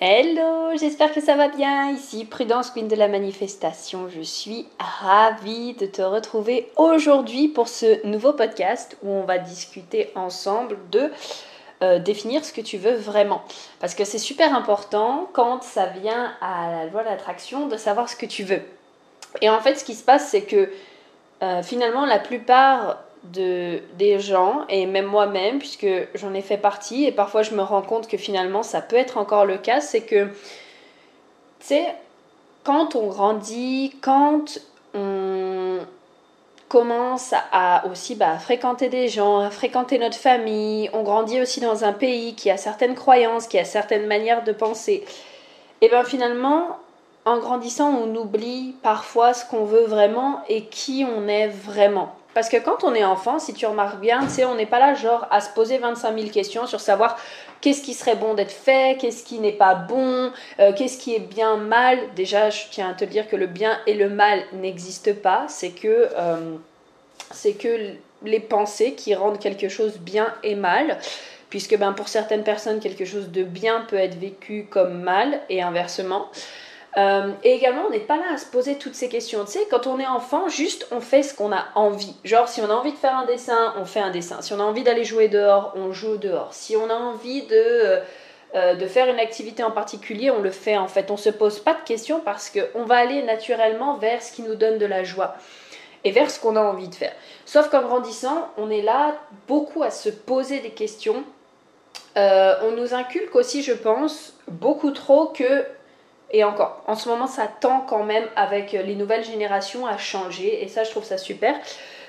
[0.00, 1.90] Hello, j'espère que ça va bien.
[1.90, 4.08] Ici Prudence Queen de la manifestation.
[4.08, 10.12] Je suis ravie de te retrouver aujourd'hui pour ce nouveau podcast où on va discuter
[10.14, 11.10] ensemble de
[11.82, 13.42] euh, définir ce que tu veux vraiment.
[13.80, 18.08] Parce que c'est super important quand ça vient à la loi de l'attraction de savoir
[18.08, 18.62] ce que tu veux.
[19.42, 20.70] Et en fait, ce qui se passe, c'est que
[21.42, 27.04] euh, finalement, la plupart de, des gens, et même moi-même, puisque j'en ai fait partie,
[27.04, 30.02] et parfois je me rends compte que finalement ça peut être encore le cas, c'est
[30.02, 30.30] que, tu
[31.60, 31.86] sais,
[32.64, 34.58] quand on grandit, quand
[34.94, 35.78] on
[36.68, 41.84] commence à aussi bah, fréquenter des gens, à fréquenter notre famille, on grandit aussi dans
[41.84, 45.04] un pays qui a certaines croyances, qui a certaines manières de penser,
[45.80, 46.78] et bien finalement,
[47.24, 52.14] en grandissant, on oublie parfois ce qu'on veut vraiment et qui on est vraiment.
[52.38, 54.78] Parce que quand on est enfant, si tu remarques bien, tu sais, on n'est pas
[54.78, 57.18] là genre à se poser 25 000 questions sur savoir
[57.60, 60.30] qu'est-ce qui serait bon d'être fait, qu'est-ce qui n'est pas bon,
[60.60, 61.98] euh, qu'est-ce qui est bien, mal.
[62.14, 65.46] Déjà, je tiens à te dire que le bien et le mal n'existent pas.
[65.48, 66.54] C'est que, euh,
[67.58, 70.96] que les pensées qui rendent quelque chose bien et mal
[71.50, 75.60] puisque ben, pour certaines personnes, quelque chose de bien peut être vécu comme mal et
[75.60, 76.28] inversement.
[76.98, 79.44] Euh, et également, on n'est pas là à se poser toutes ces questions.
[79.44, 82.14] Tu sais, quand on est enfant, juste on fait ce qu'on a envie.
[82.24, 84.42] Genre, si on a envie de faire un dessin, on fait un dessin.
[84.42, 86.52] Si on a envie d'aller jouer dehors, on joue dehors.
[86.52, 88.00] Si on a envie de, euh,
[88.56, 91.10] euh, de faire une activité en particulier, on le fait en fait.
[91.12, 94.56] On se pose pas de questions parce qu'on va aller naturellement vers ce qui nous
[94.56, 95.36] donne de la joie
[96.02, 97.12] et vers ce qu'on a envie de faire.
[97.44, 99.14] Sauf qu'en grandissant, on est là
[99.46, 101.22] beaucoup à se poser des questions.
[102.16, 105.64] on nous inculque aussi, je pense, beaucoup trop que
[106.30, 110.62] et encore, en ce moment, ça tend quand même avec les nouvelles générations à changer.
[110.62, 111.54] Et ça, je trouve ça super.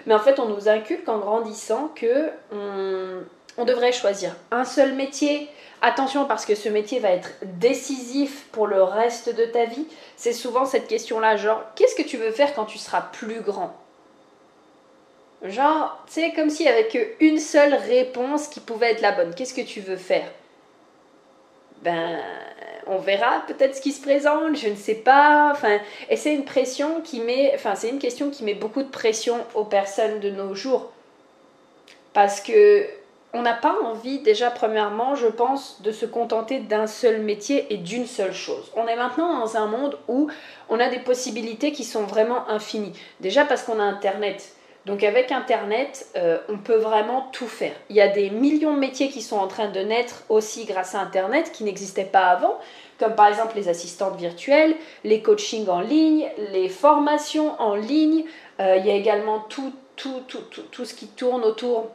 [0.06, 5.50] Mais en fait, on nous inculque en grandissant que on, devrait choisir un seul métier.
[5.82, 9.88] Attention, parce que ce métier va être décisif pour le reste de ta vie.
[10.18, 13.74] C'est souvent cette question-là, genre, qu'est-ce que tu veux faire quand tu seras plus grand?
[15.44, 19.34] Genre, c'est comme s'il n'y avait qu'une seule réponse qui pouvait être la bonne.
[19.34, 20.30] Qu'est-ce que tu veux faire?
[21.84, 22.20] Ben,
[22.88, 25.50] on verra peut-être ce qui se présente, je ne sais pas.
[25.52, 25.80] Enfin,
[26.10, 29.38] et c'est une pression qui met, enfin, c'est une question qui met beaucoup de pression
[29.54, 30.92] aux personnes de nos jours.
[32.14, 32.88] Parce que
[33.32, 37.78] on n'a pas envie, déjà, premièrement, je pense, de se contenter d'un seul métier et
[37.78, 38.72] d'une seule chose.
[38.76, 40.30] On est maintenant dans un monde où
[40.68, 42.94] on a des possibilités qui sont vraiment infinies.
[43.20, 44.56] Déjà parce qu'on a Internet.
[44.90, 47.74] Donc avec Internet, euh, on peut vraiment tout faire.
[47.92, 50.96] Il y a des millions de métiers qui sont en train de naître aussi grâce
[50.96, 52.58] à Internet qui n'existaient pas avant,
[52.98, 58.24] comme par exemple les assistantes virtuelles, les coachings en ligne, les formations en ligne.
[58.60, 60.42] Euh, il y a également tout, tout, tout,
[60.72, 61.92] tout, ce qui tourne autour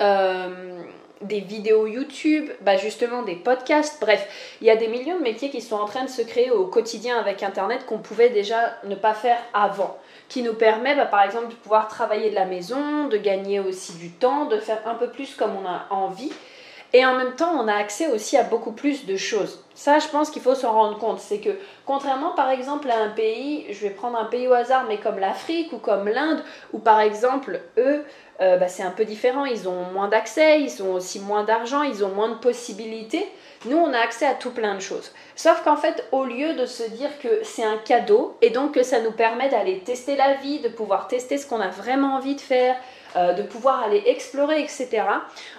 [0.00, 0.82] euh,
[1.20, 4.26] des vidéos YouTube, bah justement des podcasts, bref,
[4.60, 6.66] il y a des millions de métiers qui sont en train de se créer au
[6.66, 9.98] quotidien avec Internet qu'on pouvait déjà ne pas faire avant
[10.30, 13.94] qui nous permet bah, par exemple de pouvoir travailler de la maison, de gagner aussi
[13.94, 16.32] du temps, de faire un peu plus comme on a envie.
[16.92, 19.62] Et en même temps, on a accès aussi à beaucoup plus de choses.
[19.74, 21.20] Ça, je pense qu'il faut s'en rendre compte.
[21.20, 21.50] C'est que,
[21.86, 25.18] contrairement par exemple à un pays, je vais prendre un pays au hasard, mais comme
[25.18, 26.42] l'Afrique ou comme l'Inde,
[26.72, 28.04] où par exemple, eux,
[28.40, 29.44] euh, bah, c'est un peu différent.
[29.44, 33.26] Ils ont moins d'accès, ils ont aussi moins d'argent, ils ont moins de possibilités.
[33.66, 35.12] Nous, on a accès à tout plein de choses.
[35.36, 38.82] Sauf qu'en fait, au lieu de se dire que c'est un cadeau et donc que
[38.82, 42.34] ça nous permet d'aller tester la vie, de pouvoir tester ce qu'on a vraiment envie
[42.34, 42.76] de faire,
[43.16, 45.02] euh, de pouvoir aller explorer, etc.,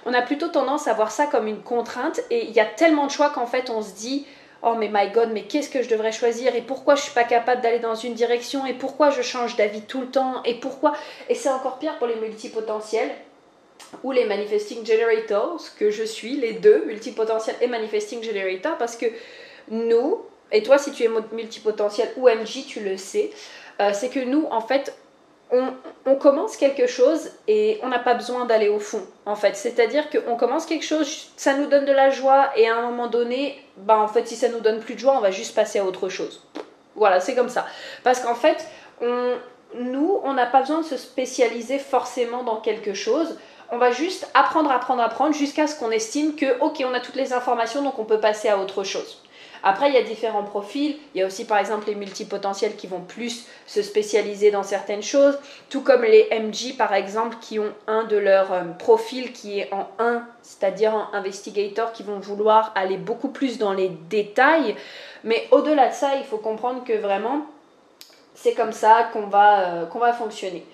[0.05, 3.07] on a plutôt tendance à voir ça comme une contrainte et il y a tellement
[3.07, 4.25] de choix qu'en fait, on se dit
[4.63, 6.55] oh mais my god, mais qu'est-ce que je devrais choisir?
[6.55, 8.65] Et pourquoi je suis pas capable d'aller dans une direction?
[8.65, 10.41] Et pourquoi je change d'avis tout le temps?
[10.45, 10.93] Et pourquoi?
[11.29, 13.11] Et c'est encore pire pour les multipotentiels
[14.03, 19.07] ou les manifesting generators, que je suis, les deux, multipotentiel et manifesting generator, parce que
[19.69, 23.31] nous, et toi si tu es multipotentiel ou MJ, tu le sais,
[23.81, 24.95] euh, c'est que nous, en fait,
[25.51, 29.55] on, commence quelque chose et on n'a pas besoin d'aller au fond, en fait.
[29.55, 33.07] C'est-à-dire qu'on commence quelque chose, ça nous donne de la joie et à un moment
[33.07, 35.79] donné, bah, en fait, si ça nous donne plus de joie, on va juste passer
[35.79, 36.43] à autre chose.
[36.95, 37.65] Voilà, c'est comme ça.
[38.03, 38.65] Parce qu'en fait,
[39.01, 43.37] nous, on n'a pas besoin de se spécialiser forcément dans quelque chose
[43.71, 47.15] on va juste apprendre, apprendre, apprendre jusqu'à ce qu'on estime que, ok, on a toutes
[47.15, 49.23] les informations, donc on peut passer à autre chose.
[49.63, 50.97] Après, il y a différents profils.
[51.13, 55.03] Il y a aussi, par exemple, les multipotentiels qui vont plus se spécialiser dans certaines
[55.03, 55.37] choses,
[55.69, 59.71] tout comme les MG, par exemple, qui ont un de leurs euh, profils qui est
[59.71, 64.75] en 1, c'est-à-dire en investigator, qui vont vouloir aller beaucoup plus dans les détails.
[65.23, 67.45] Mais au-delà de ça, il faut comprendre que vraiment,
[68.33, 70.65] c'est comme ça qu'on va, euh, qu'on va fonctionner.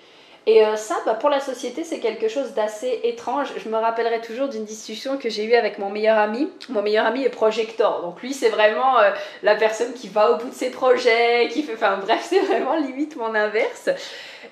[0.46, 3.48] Et euh, ça, bah, pour la société, c'est quelque chose d'assez étrange.
[3.56, 6.48] Je me rappellerai toujours d'une discussion que j'ai eue avec mon meilleur ami.
[6.70, 9.10] Mon meilleur ami est projecteur, donc lui, c'est vraiment euh,
[9.42, 11.74] la personne qui va au bout de ses projets, qui fait.
[11.74, 13.90] Enfin, bref, c'est vraiment limite mon inverse.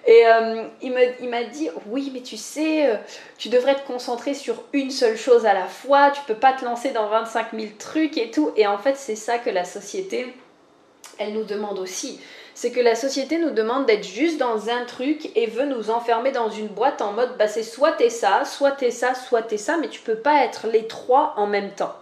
[0.07, 0.93] Et euh, il
[1.31, 3.01] m'a dit Oui, mais tu sais,
[3.39, 6.65] tu devrais te concentrer sur une seule chose à la fois, tu peux pas te
[6.65, 8.53] lancer dans 25 000 trucs et tout.
[8.57, 10.33] Et en fait, c'est ça que la société,
[11.19, 12.21] elle nous demande aussi
[12.57, 16.33] c'est que la société nous demande d'être juste dans un truc et veut nous enfermer
[16.33, 19.59] dans une boîte en mode bah c'est soit t'es ça, soit t'es ça, soit t'es
[19.59, 21.95] ça, mais tu peux pas être les trois en même temps.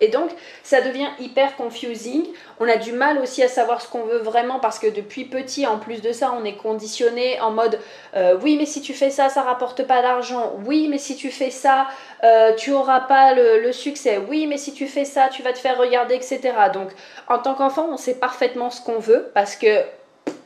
[0.00, 0.30] Et donc,
[0.64, 2.26] ça devient hyper confusing.
[2.58, 5.66] On a du mal aussi à savoir ce qu'on veut vraiment parce que depuis petit,
[5.66, 7.78] en plus de ça, on est conditionné en mode
[8.16, 10.54] euh, oui, mais si tu fais ça, ça rapporte pas d'argent.
[10.66, 11.86] Oui, mais si tu fais ça,
[12.24, 14.20] euh, tu auras pas le, succès.
[14.28, 16.40] Oui, mais si tu fais ça, tu vas te faire regarder, etc.
[16.72, 16.90] Donc,
[17.28, 19.84] en tant qu'enfant, on sait parfaitement ce qu'on veut parce que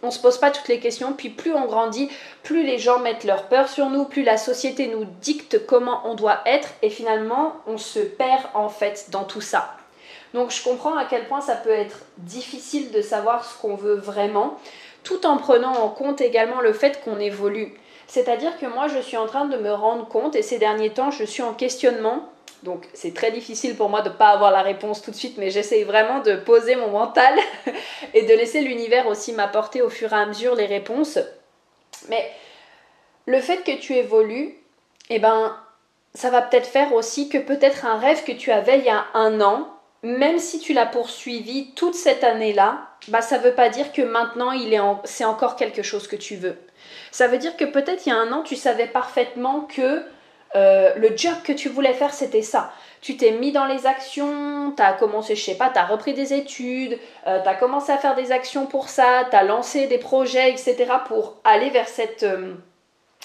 [0.02, 2.10] on se pose pas toutes les questions, puis plus on grandit,
[2.42, 6.14] plus les gens mettent leur peur sur nous, plus la société nous dicte comment on
[6.14, 9.74] doit être, et finalement, on se perd en fait dans tout ça.
[10.34, 13.96] Donc je comprends à quel point ça peut être difficile de savoir ce qu'on veut
[13.96, 14.58] vraiment,
[15.02, 17.74] tout en prenant en compte également le fait qu'on évolue.
[18.06, 21.10] C'est-à-dire que moi, je suis en train de me rendre compte, et ces derniers temps,
[21.10, 22.28] je suis en questionnement
[22.62, 25.38] donc c'est très difficile pour moi de ne pas avoir la réponse tout de suite,
[25.38, 27.34] mais j'essaye vraiment de poser mon mental
[28.14, 31.18] et de laisser l'univers aussi m'apporter au fur et à mesure les réponses.
[32.08, 32.30] Mais
[33.26, 34.56] le fait que tu évolues,
[35.10, 35.56] eh ben,
[36.14, 39.06] ça va peut-être faire aussi que peut-être un rêve que tu avais il y a
[39.14, 39.68] un an,
[40.02, 44.52] même si tu l'as poursuivi toute cette année-là, bah ça veut pas dire que maintenant
[44.52, 46.56] il est c'est encore quelque chose que tu veux.
[47.10, 50.02] Ça veut dire que peut-être il y a un an tu savais parfaitement que
[50.56, 52.72] euh, le job que tu voulais faire, c'était ça.
[53.00, 56.14] Tu t'es mis dans les actions, tu as commencé, je sais pas, tu as repris
[56.14, 59.86] des études, euh, tu as commencé à faire des actions pour ça, tu as lancé
[59.86, 60.86] des projets, etc.
[61.06, 62.54] pour aller vers, cette, euh,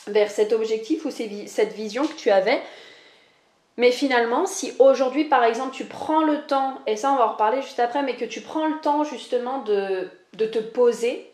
[0.08, 2.62] vers cet objectif ou cette vision que tu avais.
[3.78, 7.32] Mais finalement, si aujourd'hui, par exemple, tu prends le temps, et ça on va en
[7.32, 11.32] reparler juste après, mais que tu prends le temps justement de, de te poser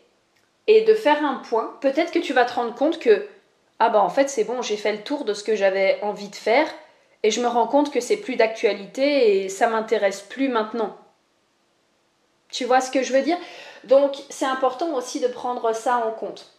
[0.66, 3.26] et de faire un point, peut-être que tu vas te rendre compte que
[3.80, 6.28] ah bah en fait c'est bon, j'ai fait le tour de ce que j'avais envie
[6.28, 6.68] de faire
[7.22, 10.96] et je me rends compte que c'est plus d'actualité et ça m'intéresse plus maintenant.
[12.50, 13.38] Tu vois ce que je veux dire?
[13.84, 16.52] Donc c'est important aussi de prendre ça en compte.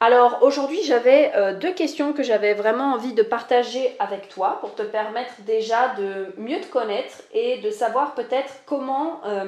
[0.00, 4.74] Alors aujourd'hui j'avais euh, deux questions que j'avais vraiment envie de partager avec toi pour
[4.74, 9.46] te permettre déjà de mieux te connaître et de savoir peut-être comment euh,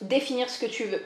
[0.00, 1.02] définir ce que tu veux.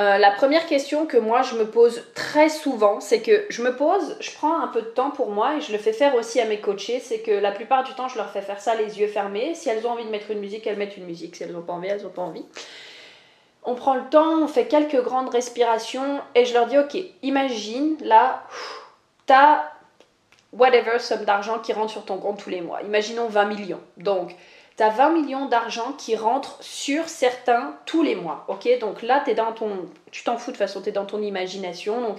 [0.00, 3.76] Euh, la première question que moi je me pose très souvent, c'est que je me
[3.76, 6.40] pose, je prends un peu de temps pour moi et je le fais faire aussi
[6.40, 8.98] à mes coachés, c'est que la plupart du temps je leur fais faire ça les
[8.98, 9.54] yeux fermés.
[9.54, 11.36] Si elles ont envie de mettre une musique, elles mettent une musique.
[11.36, 12.46] Si elles n'ont pas envie, elles n'ont pas envie.
[13.64, 17.98] On prend le temps, on fait quelques grandes respirations et je leur dis ok, imagine
[18.02, 18.44] là,
[19.26, 19.64] t'as
[20.54, 22.80] whatever somme d'argent qui rentre sur ton compte tous les mois.
[22.80, 23.80] Imaginons 20 millions.
[23.98, 24.34] Donc
[24.80, 28.46] tu as 20 millions d'argent qui rentrent sur certains tous les mois.
[28.48, 28.66] Ok?
[28.80, 29.68] Donc là, es dans ton,
[30.10, 32.00] tu t'en fous de toute façon, tu es dans ton imagination.
[32.00, 32.16] Donc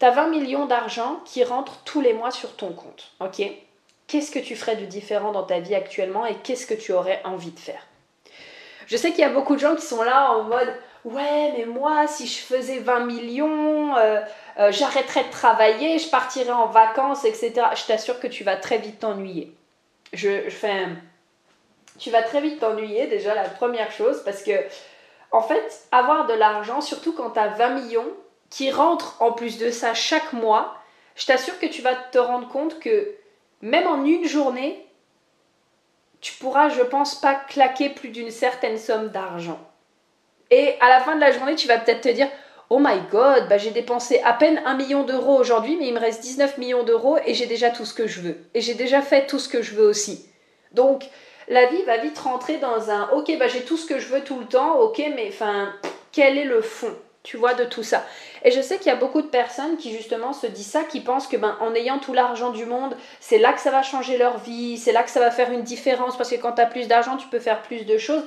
[0.00, 3.12] tu as 20 millions d'argent qui rentrent tous les mois sur ton compte.
[3.20, 3.42] Ok?
[4.06, 7.20] Qu'est-ce que tu ferais de différent dans ta vie actuellement et qu'est-ce que tu aurais
[7.24, 7.86] envie de faire?
[8.86, 10.72] Je sais qu'il y a beaucoup de gens qui sont là en mode
[11.04, 14.20] Ouais, mais moi, si je faisais 20 millions, euh,
[14.58, 17.52] euh, j'arrêterais de travailler, je partirais en vacances, etc.
[17.76, 19.52] Je t'assure que tu vas très vite t'ennuyer.
[20.14, 20.96] Je, je fais un
[21.98, 24.52] tu vas très vite t'ennuyer, déjà la première chose, parce que,
[25.32, 28.12] en fait, avoir de l'argent, surtout quand tu as 20 millions,
[28.50, 30.74] qui rentrent en plus de ça chaque mois,
[31.16, 33.14] je t'assure que tu vas te rendre compte que
[33.60, 34.86] même en une journée,
[36.20, 39.60] tu pourras, je pense, pas claquer plus d'une certaine somme d'argent.
[40.50, 42.28] Et à la fin de la journée, tu vas peut-être te dire
[42.70, 45.98] Oh my god, bah j'ai dépensé à peine un million d'euros aujourd'hui, mais il me
[45.98, 48.36] reste 19 millions d'euros et j'ai déjà tout ce que je veux.
[48.54, 50.26] Et j'ai déjà fait tout ce que je veux aussi.
[50.72, 51.08] Donc,
[51.48, 54.22] la vie va vite rentrer dans un ok, bah j'ai tout ce que je veux
[54.22, 55.72] tout le temps, ok, mais enfin,
[56.12, 58.06] quel est le fond tu vois, de tout ça?
[58.42, 61.00] Et je sais qu'il y a beaucoup de personnes qui justement se disent ça, qui
[61.00, 64.16] pensent que ben, en ayant tout l'argent du monde, c'est là que ça va changer
[64.16, 66.66] leur vie, c'est là que ça va faire une différence, parce que quand tu as
[66.66, 68.22] plus d'argent, tu peux faire plus de choses.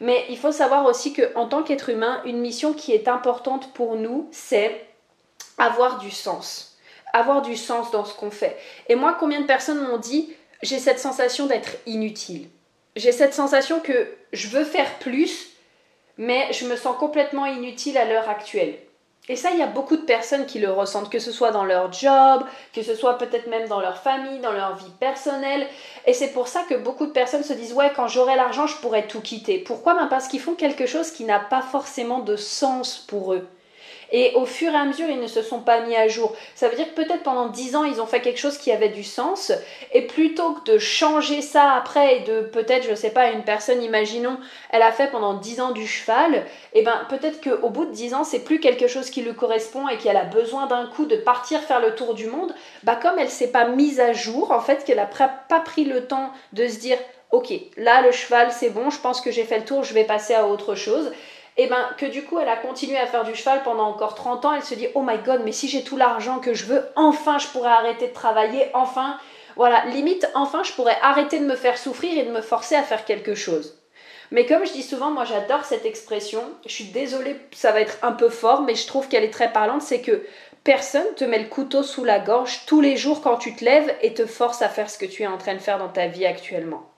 [0.00, 3.96] Mais il faut savoir aussi qu'en tant qu'être humain, une mission qui est importante pour
[3.96, 4.84] nous, c'est
[5.56, 6.76] avoir du sens.
[7.14, 8.58] Avoir du sens dans ce qu'on fait.
[8.88, 10.30] Et moi, combien de personnes m'ont dit,
[10.62, 12.48] j'ai cette sensation d'être inutile?
[12.96, 15.50] J'ai cette sensation que je veux faire plus,
[16.18, 18.74] mais je me sens complètement inutile à l'heure actuelle.
[19.28, 21.64] Et ça, il y a beaucoup de personnes qui le ressentent, que ce soit dans
[21.64, 22.42] leur job,
[22.74, 25.68] que ce soit peut-être même dans leur famille, dans leur vie personnelle.
[26.06, 28.76] Et c'est pour ça que beaucoup de personnes se disent, ouais, quand j'aurai l'argent, je
[28.78, 29.58] pourrais tout quitter.
[29.58, 29.94] Pourquoi?
[29.94, 33.46] Ben Parce qu'ils font quelque chose qui n'a pas forcément de sens pour eux.
[34.12, 36.36] Et au fur et à mesure, ils ne se sont pas mis à jour.
[36.54, 38.90] Ça veut dire que peut-être pendant 10 ans, ils ont fait quelque chose qui avait
[38.90, 39.52] du sens.
[39.92, 43.42] Et plutôt que de changer ça après et de peut-être, je ne sais pas, une
[43.42, 44.38] personne, imaginons,
[44.70, 46.34] elle a fait pendant 10 ans du cheval,
[46.74, 49.34] et eh ben peut-être qu'au bout de 10 ans, c'est plus quelque chose qui lui
[49.34, 52.54] correspond et qu'elle a besoin d'un coup de partir faire le tour du monde.
[52.82, 56.06] Bah comme elle s'est pas mise à jour, en fait, qu'elle n'a pas pris le
[56.06, 56.98] temps de se dire
[57.32, 60.04] ok, là le cheval c'est bon, je pense que j'ai fait le tour, je vais
[60.04, 61.10] passer à autre chose.
[61.58, 64.14] Et eh ben que du coup elle a continué à faire du cheval pendant encore
[64.14, 66.64] 30 ans, elle se dit oh my god, mais si j'ai tout l'argent que je
[66.64, 69.18] veux, enfin je pourrais arrêter de travailler, enfin,
[69.56, 72.82] voilà, limite, enfin je pourrais arrêter de me faire souffrir et de me forcer à
[72.82, 73.78] faire quelque chose.
[74.30, 77.98] Mais comme je dis souvent, moi j'adore cette expression, je suis désolée, ça va être
[78.00, 80.24] un peu fort, mais je trouve qu'elle est très parlante, c'est que
[80.64, 83.94] personne te met le couteau sous la gorge tous les jours quand tu te lèves
[84.00, 86.06] et te force à faire ce que tu es en train de faire dans ta
[86.06, 86.88] vie actuellement.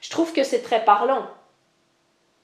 [0.00, 1.28] Je trouve que c'est très parlant.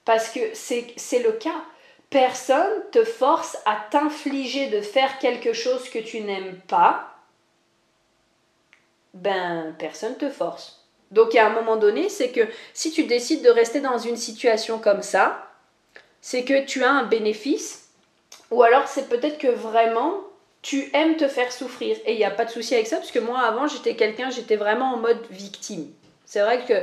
[0.09, 1.63] Parce que c'est le cas.
[2.09, 7.13] Personne te force à t'infliger de faire quelque chose que tu n'aimes pas.
[9.13, 10.83] Ben, personne te force.
[11.11, 12.41] Donc à un moment donné, c'est que
[12.73, 15.47] si tu décides de rester dans une situation comme ça,
[16.21, 17.89] c'est que tu as un bénéfice,
[18.49, 20.23] ou alors c'est peut-être que vraiment
[20.63, 21.95] tu aimes te faire souffrir.
[22.07, 24.31] Et il n'y a pas de souci avec ça, parce que moi avant j'étais quelqu'un,
[24.31, 25.85] j'étais vraiment en mode victime.
[26.25, 26.73] C'est vrai que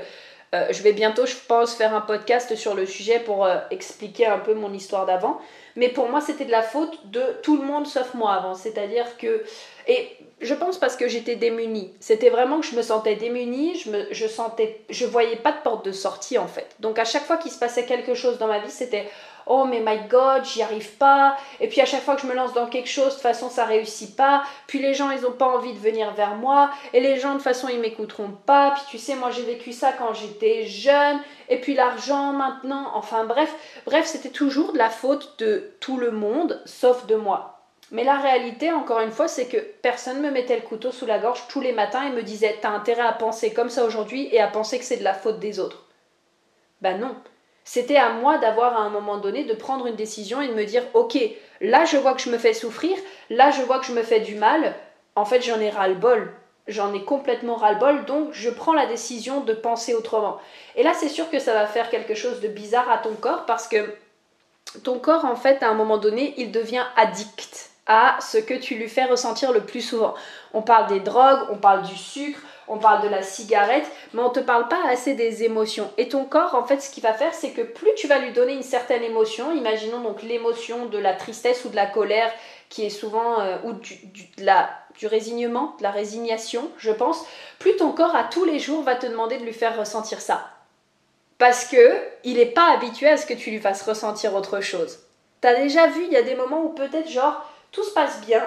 [0.55, 4.26] euh, je vais bientôt, je pense, faire un podcast sur le sujet pour euh, expliquer
[4.26, 5.41] un peu mon histoire d'avant.
[5.75, 8.55] Mais pour moi, c'était de la faute de tout le monde sauf moi avant.
[8.55, 9.45] C'est-à-dire que.
[9.88, 10.09] Et
[10.41, 11.93] je pense parce que j'étais démunie.
[12.00, 14.81] C'était vraiment que je me sentais démunie, je, me, je sentais.
[14.88, 16.76] Je voyais pas de porte de sortie en fait.
[16.81, 19.07] Donc à chaque fois qu'il se passait quelque chose dans ma vie, c'était
[19.47, 21.37] oh mais my god, j'y arrive pas.
[21.61, 23.49] Et puis à chaque fois que je me lance dans quelque chose, de toute façon
[23.49, 24.43] ça réussit pas.
[24.67, 26.71] Puis les gens ils ont pas envie de venir vers moi.
[26.93, 28.73] Et les gens de toute façon ils m'écouteront pas.
[28.73, 31.21] Puis tu sais, moi j'ai vécu ça quand j'étais jeune.
[31.49, 32.91] Et puis l'argent maintenant.
[32.95, 33.55] Enfin bref,
[33.87, 37.53] bref, c'était toujours de la faute de tout le monde sauf de moi.
[37.93, 41.21] Mais la réalité, encore une fois, c'est que personne me mettait le couteau sous la
[41.21, 44.41] gorge tous les matins et me disait T'as intérêt à penser comme ça aujourd'hui et
[44.41, 45.85] à penser que c'est de la faute des autres.
[46.81, 47.15] Ben non.
[47.67, 50.65] C'était à moi d'avoir à un moment donné de prendre une décision et de me
[50.65, 51.19] dire ok,
[51.61, 52.97] là je vois que je me fais souffrir,
[53.29, 54.75] là je vois que je me fais du mal,
[55.17, 56.33] en fait j'en ai ras-le-bol.
[56.69, 60.39] J'en ai complètement ras-le-bol, donc je prends la décision de penser autrement.
[60.75, 63.47] Et là, c'est sûr que ça va faire quelque chose de bizarre à ton corps
[63.47, 63.95] parce que
[64.83, 68.75] ton corps, en fait, à un moment donné, il devient addict à ce que tu
[68.75, 70.15] lui fais ressentir le plus souvent.
[70.55, 74.29] On parle des drogues, on parle du sucre, on parle de la cigarette, mais on
[74.29, 75.91] ne te parle pas assez des émotions.
[75.99, 78.33] Et ton corps, en fait, ce qu'il va faire, c'est que plus tu vas lui
[78.33, 82.33] donner une certaine émotion, imaginons donc l'émotion de la tristesse ou de la colère,
[82.69, 83.97] qui est souvent, euh, ou du,
[84.39, 84.69] la,
[84.99, 87.25] du résignement, de la résignation, je pense,
[87.59, 90.51] plus ton corps à tous les jours va te demander de lui faire ressentir ça.
[91.39, 95.01] Parce que il n'est pas habitué à ce que tu lui fasses ressentir autre chose.
[95.41, 98.43] T'as déjà vu, il y a des moments où peut-être genre tout se passe bien,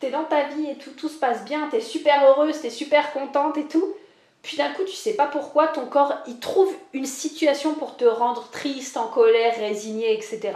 [0.00, 3.12] t'es dans ta vie et tout, tout se passe bien, t'es super heureuse, t'es super
[3.12, 3.94] contente et tout.
[4.42, 8.04] Puis d'un coup, tu sais pas pourquoi ton corps il trouve une situation pour te
[8.04, 10.52] rendre triste, en colère, résigné, etc.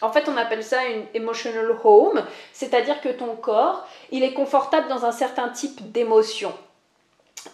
[0.00, 4.88] En fait, on appelle ça une emotional home, c'est-à-dire que ton corps, il est confortable
[4.88, 6.52] dans un certain type d'émotion.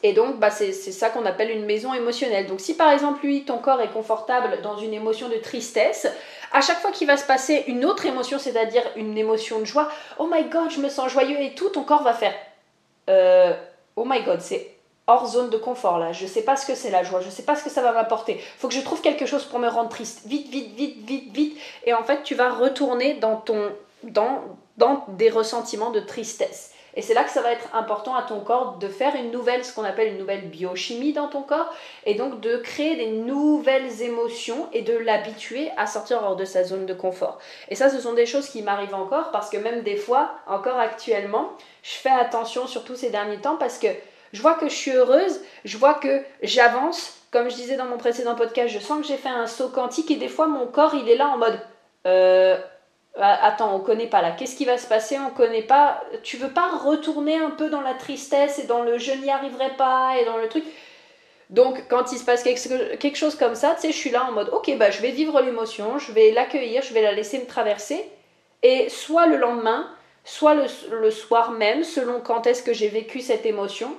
[0.03, 2.47] Et donc, bah, c'est ça qu'on appelle une maison émotionnelle.
[2.47, 6.07] Donc, si par exemple, lui, ton corps est confortable dans une émotion de tristesse,
[6.53, 9.89] à chaque fois qu'il va se passer une autre émotion, c'est-à-dire une émotion de joie,
[10.19, 12.35] oh my god, je me sens joyeux et tout, ton corps va faire
[13.09, 13.55] euh,
[13.97, 14.75] oh my god, c'est
[15.07, 17.43] hors zone de confort là, je sais pas ce que c'est la joie, je sais
[17.43, 18.39] pas ce que ça va m'apporter.
[18.59, 20.27] Faut que je trouve quelque chose pour me rendre triste.
[20.27, 21.59] Vite, vite, vite, vite, vite.
[21.85, 24.43] Et en fait, tu vas retourner dans ton dans
[24.77, 26.73] dans des ressentiments de tristesse.
[26.99, 29.65] Et c'est là que ça va être important à ton corps de faire une nouvelle,
[29.65, 31.73] ce qu'on appelle une nouvelle biochimie dans ton corps,
[32.05, 36.65] et donc de créer des nouvelles émotions et de l'habituer à sortir hors de sa
[36.65, 37.39] zone de confort.
[37.69, 40.77] Et ça, ce sont des choses qui m'arrivent encore parce que même des fois, encore
[40.77, 41.53] actuellement,
[41.85, 43.87] je fais attention surtout ces derniers temps parce que
[44.33, 47.15] je vois que je suis heureuse, je vois que j'avance.
[47.31, 50.11] Comme je disais dans mon précédent podcast, je sens que j'ai fait un saut quantique
[50.11, 51.61] et des fois mon corps il est là en mode
[52.09, 52.59] euh,
[53.17, 54.33] attends, on connaît pas là.
[54.33, 55.19] Qu'est-ce qui va se passer?
[55.19, 56.03] On connaît pas.
[56.23, 59.71] Tu veux pas retourner un peu dans la tristesse et dans le je n'y arriverai
[59.77, 60.65] pas et dans le truc?
[61.51, 64.33] Donc quand il se passe quelque chose comme ça, tu sais, je suis là en
[64.33, 67.47] mode ok, bah je vais vivre l'émotion, je vais l'accueillir, je vais la laisser me
[67.47, 68.09] traverser.
[68.63, 69.89] Et soit le lendemain,
[70.25, 73.95] soit le, le soir même, selon quand est-ce que j'ai vécu cette émotion,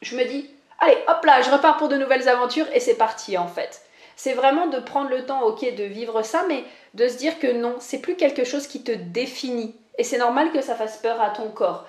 [0.00, 3.36] je me dis allez, hop là, je repars pour de nouvelles aventures et c'est parti
[3.36, 3.82] en fait.
[4.16, 6.64] C'est vraiment de prendre le temps, ok, de vivre ça, mais
[6.94, 9.74] de se dire que non, c'est plus quelque chose qui te définit.
[9.98, 11.86] Et c'est normal que ça fasse peur à ton corps.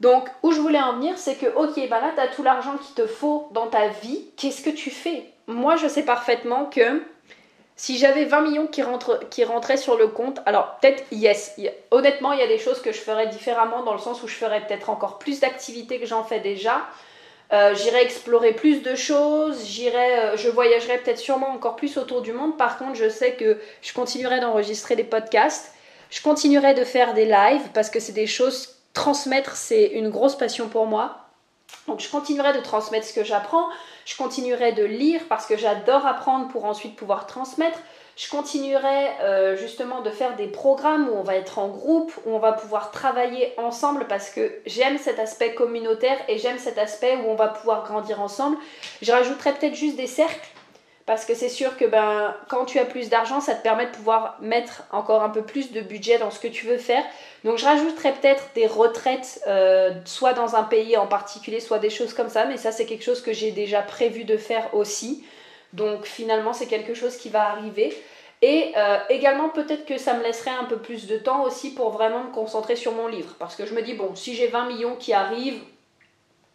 [0.00, 2.76] Donc, où je voulais en venir, c'est que, ok, bah là, tu as tout l'argent
[2.78, 5.24] qu'il te faut dans ta vie, qu'est-ce que tu fais?
[5.46, 7.02] Moi, je sais parfaitement que
[7.76, 8.82] Si j'avais 20 millions qui,
[9.30, 11.56] qui rentraient sur le compte, alors peut-être yes.
[11.90, 14.34] Honnêtement, il y a des choses que je ferais différemment dans le sens où je
[14.34, 16.82] ferais peut-être encore plus d'activités que j'en fais déjà.
[17.52, 22.22] Euh, j'irai explorer plus de choses, j'irai, euh, je voyagerai peut-être sûrement encore plus autour
[22.22, 22.56] du monde.
[22.56, 25.74] Par contre, je sais que je continuerai d'enregistrer des podcasts,
[26.10, 30.36] je continuerai de faire des lives parce que c'est des choses transmettre, c'est une grosse
[30.36, 31.16] passion pour moi.
[31.88, 33.66] Donc je continuerai de transmettre ce que j'apprends,
[34.04, 37.78] je continuerai de lire parce que j'adore apprendre pour ensuite pouvoir transmettre.
[38.20, 42.34] Je continuerai euh, justement de faire des programmes où on va être en groupe, où
[42.34, 47.16] on va pouvoir travailler ensemble parce que j'aime cet aspect communautaire et j'aime cet aspect
[47.16, 48.58] où on va pouvoir grandir ensemble.
[49.00, 50.50] Je rajouterai peut-être juste des cercles
[51.06, 53.92] parce que c'est sûr que ben, quand tu as plus d'argent, ça te permet de
[53.92, 57.02] pouvoir mettre encore un peu plus de budget dans ce que tu veux faire.
[57.44, 61.88] Donc je rajouterai peut-être des retraites, euh, soit dans un pays en particulier, soit des
[61.88, 65.24] choses comme ça, mais ça c'est quelque chose que j'ai déjà prévu de faire aussi.
[65.72, 67.96] Donc finalement, c'est quelque chose qui va arriver.
[68.42, 71.90] Et euh, également, peut-être que ça me laisserait un peu plus de temps aussi pour
[71.90, 73.34] vraiment me concentrer sur mon livre.
[73.38, 75.62] Parce que je me dis, bon, si j'ai 20 millions qui arrivent,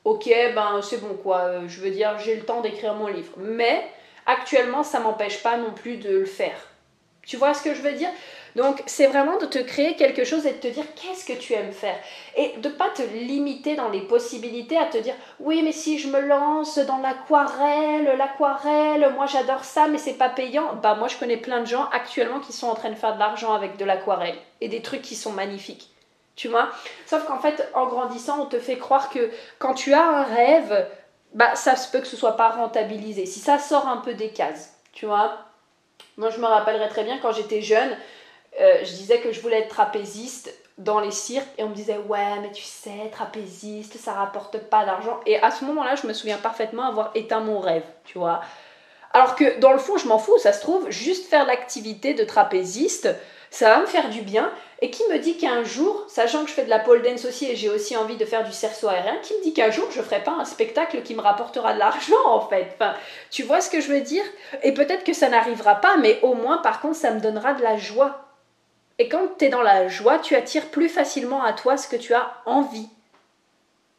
[0.03, 1.39] ok, ben c'est bon quoi.
[1.41, 3.33] Euh, je veux dire, j'ai le temps d'écrire mon livre.
[3.37, 3.87] Mais
[4.25, 6.57] actuellement, ça m'empêche pas non plus de le faire.
[7.23, 8.09] Tu vois ce que je veux dire?
[8.55, 11.53] Donc c'est vraiment de te créer quelque chose et de te dire qu'est-ce que tu
[11.53, 11.97] aimes faire?
[12.35, 15.99] Et de ne pas te limiter dans les possibilités à te dire oui mais si
[15.99, 20.75] je me lance dans l'aquarelle, l'aquarelle, moi j'adore ça mais c'est pas payant.
[20.81, 23.19] Bah moi je connais plein de gens actuellement qui sont en train de faire de
[23.19, 25.89] l'argent avec de l'aquarelle et des trucs qui sont magnifiques.
[26.35, 26.69] Tu vois?
[27.05, 30.87] Sauf qu'en fait en grandissant on te fait croire que quand tu as un rêve,
[31.33, 33.25] bah ça se peut que ce soit pas rentabilisé.
[33.25, 35.37] Si ça sort un peu des cases, tu vois?
[36.17, 37.89] Moi, je me rappellerai très bien quand j'étais jeune,
[38.59, 41.97] euh, je disais que je voulais être trapéziste dans les cirques et on me disait
[41.97, 45.19] ouais mais tu sais trapéziste ça rapporte pas d'argent.
[45.25, 48.41] Et à ce moment-là je me souviens parfaitement avoir éteint mon rêve tu vois.
[49.13, 52.23] Alors que dans le fond je m'en fous ça se trouve juste faire l'activité de
[52.23, 53.09] trapéziste
[53.51, 54.51] ça va me faire du bien.
[54.81, 57.49] Et qui me dit qu'un jour sachant que je fais de la pole dance aussi
[57.49, 60.01] et j'ai aussi envie de faire du cerceau aérien qui me dit qu'un jour je
[60.01, 62.71] ferai pas un spectacle qui me rapportera de l'argent en fait?
[62.75, 62.93] Enfin
[63.31, 64.25] tu vois ce que je veux dire?
[64.63, 67.63] Et peut-être que ça n'arrivera pas mais au moins par contre ça me donnera de
[67.63, 68.24] la joie
[68.97, 71.95] et quand tu es dans la joie, tu attires plus facilement à toi ce que
[71.95, 72.89] tu as envie.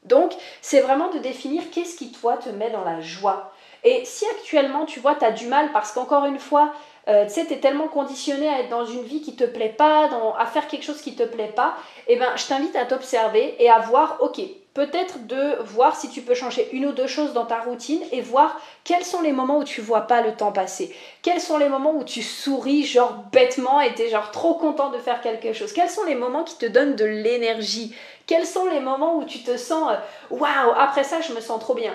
[0.04, 0.32] Donc,
[0.62, 3.52] c'est vraiment de définir qu'est-ce qui, toi, te met dans la joie.
[3.84, 6.72] Et si actuellement, tu vois, tu as du mal parce qu'encore une fois,
[7.08, 9.74] euh, tu sais, tu es tellement conditionné à être dans une vie qui te plaît
[9.76, 11.76] pas, à faire quelque chose qui te plaît pas,
[12.08, 14.40] eh ben, je t'invite à t'observer et à voir, ok,
[14.76, 18.20] peut-être de voir si tu peux changer une ou deux choses dans ta routine et
[18.20, 20.94] voir quels sont les moments où tu vois pas le temps passer.
[21.22, 24.98] Quels sont les moments où tu souris genre bêtement et es genre trop content de
[24.98, 25.72] faire quelque chose.
[25.72, 27.94] Quels sont les moments qui te donnent de l'énergie?
[28.26, 29.96] Quels sont les moments où tu te sens euh,
[30.34, 31.94] waouh, après ça je me sens trop bien?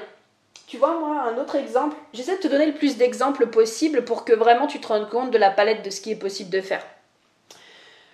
[0.72, 4.24] Tu vois, moi, un autre exemple, j'essaie de te donner le plus d'exemples possible pour
[4.24, 6.62] que vraiment tu te rendes compte de la palette de ce qui est possible de
[6.62, 6.82] faire.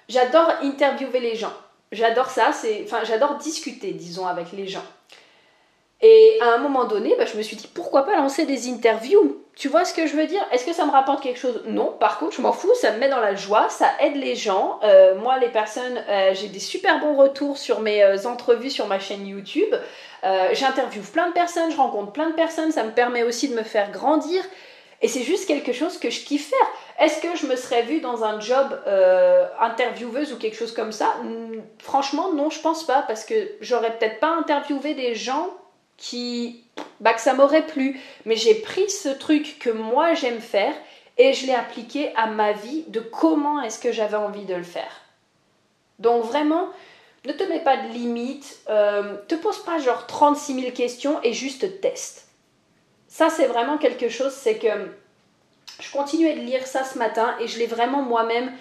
[0.10, 1.54] J'adore interviewer les gens
[1.91, 4.84] j'adore ça, c'est, enfin, j'adore discuter, disons, avec les gens.
[6.02, 9.44] Et à un moment donné, bah, je me suis dit pourquoi pas lancer des interviews?
[9.56, 10.46] Tu vois ce que je veux dire?
[10.52, 11.64] Est-ce que ça me rapporte quelque chose?
[11.66, 14.36] Non, par contre, je m'en fous, ça me met dans la joie, ça aide les
[14.36, 14.80] gens.
[14.84, 18.86] Euh, moi, les personnes, euh, j'ai des super bons retours sur mes euh, entrevues sur
[18.86, 19.74] ma chaîne YouTube.
[20.52, 23.64] J'interviewe plein de personnes, je rencontre plein de personnes, ça me permet aussi de me
[23.64, 24.44] faire grandir.
[25.02, 26.68] Et c'est juste quelque chose que je kiffe faire.
[27.00, 30.92] Est-ce que je me serais vue dans un job euh, intervieweuse ou quelque chose comme
[30.92, 31.14] ça?
[31.78, 35.50] Franchement, non, je pense pas, parce que j'aurais peut-être pas interviewé des gens
[35.98, 36.64] qui.
[37.00, 38.00] Bah, que ça m'aurait plu.
[38.26, 40.74] Mais j'ai pris ce truc que moi j'aime faire
[41.18, 44.64] et je l'ai appliqué à ma vie de comment est-ce que j'avais envie de le
[44.64, 45.02] faire.
[46.00, 46.70] Donc vraiment,
[47.26, 51.34] ne te mets pas de limite, euh, te pose pas genre 36 000 questions et
[51.34, 52.28] juste teste.
[53.08, 54.68] Ça, c'est vraiment quelque chose, c'est que
[55.80, 58.52] je continuais de lire ça ce matin et je l'ai vraiment moi-même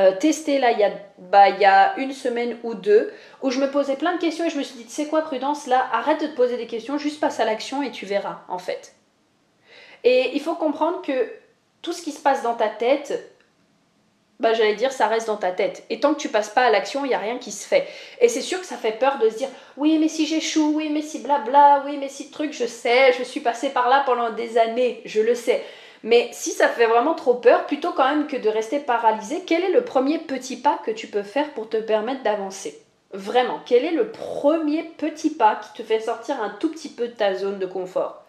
[0.00, 3.50] euh, testé là il y, a, bah, il y a une semaine ou deux où
[3.50, 5.66] je me posais plein de questions et je me suis dit, tu sais quoi, prudence,
[5.66, 8.58] là, arrête de te poser des questions, juste passe à l'action et tu verras, en
[8.58, 8.94] fait.
[10.04, 11.30] Et il faut comprendre que
[11.82, 13.34] tout ce qui se passe dans ta tête,
[14.38, 15.84] bah, j'allais dire, ça reste dans ta tête.
[15.90, 17.86] Et tant que tu passes pas à l'action, il n'y a rien qui se fait.
[18.20, 20.88] Et c'est sûr que ça fait peur de se dire, oui, mais si j'échoue, oui,
[20.90, 24.30] mais si blabla, oui, mais si truc, je sais, je suis passé par là pendant
[24.30, 25.62] des années, je le sais.
[26.02, 29.64] Mais si ça fait vraiment trop peur, plutôt quand même que de rester paralysé, quel
[29.64, 32.82] est le premier petit pas que tu peux faire pour te permettre d'avancer?
[33.12, 37.08] Vraiment, quel est le premier petit pas qui te fait sortir un tout petit peu
[37.08, 38.24] de ta zone de confort?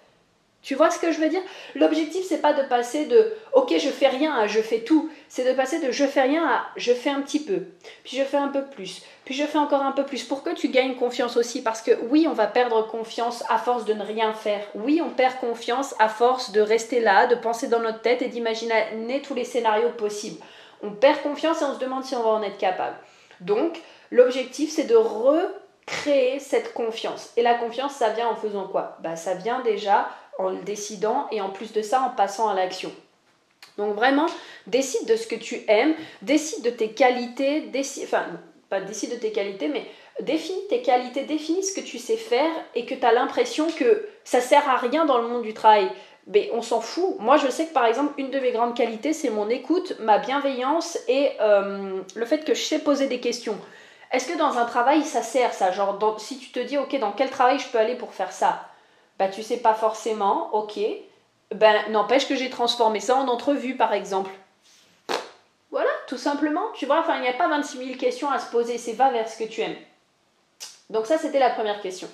[0.62, 1.42] Tu vois ce que je veux dire?
[1.74, 5.10] L'objectif, c'est pas de passer de OK, je fais rien à je fais tout.
[5.28, 7.64] C'est de passer de je fais rien à je fais un petit peu.
[8.04, 9.02] Puis je fais un peu plus.
[9.26, 10.24] Puis je fais encore un peu plus.
[10.24, 11.64] Pour que tu gagnes confiance aussi.
[11.64, 14.64] Parce que oui, on va perdre confiance à force de ne rien faire.
[14.76, 18.28] Oui, on perd confiance à force de rester là, de penser dans notre tête et
[18.28, 20.44] d'imaginer tous les scénarios possibles.
[20.84, 22.98] On perd confiance et on se demande si on va en être capable.
[23.40, 27.32] Donc, l'objectif, c'est de recréer cette confiance.
[27.36, 28.98] Et la confiance, ça vient en faisant quoi?
[29.02, 30.10] Bah, Ça vient déjà
[30.46, 32.92] en le décidant et en plus de ça en passant à l'action.
[33.78, 34.28] Donc vraiment,
[34.68, 38.26] décide de ce que tu aimes, décide de tes qualités, décide, enfin
[38.70, 39.86] pas décide de tes qualités, mais
[40.22, 44.08] définis tes qualités, définis ce que tu sais faire et que tu as l'impression que
[44.24, 45.90] ça sert à rien dans le monde du travail.
[46.28, 47.16] Mais on s'en fout.
[47.20, 50.20] Moi, je sais que par exemple, une de mes grandes qualités, c'est mon écoute, ma
[50.20, 53.58] bienveillance et euh, le fait que je sais poser des questions.
[54.12, 55.72] Est-ce que dans un travail, ça sert ça?
[55.72, 58.71] Genre, si tu te dis, ok, dans quel travail je peux aller pour faire ça?
[59.22, 60.80] Bah, tu sais pas forcément, ok.
[61.54, 64.32] Ben, n'empêche que j'ai transformé ça en entrevue, par exemple.
[65.70, 66.64] Voilà, tout simplement.
[66.74, 69.12] Tu vois, enfin, il n'y a pas 26 000 questions à se poser, c'est va
[69.12, 69.76] vers ce que tu aimes.
[70.90, 72.10] Donc ça, c'était la première question.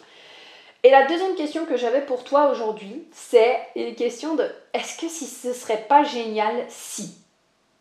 [0.83, 5.07] Et la deuxième question que j'avais pour toi aujourd'hui, c'est une question de est-ce que
[5.07, 7.15] si ce serait pas génial si?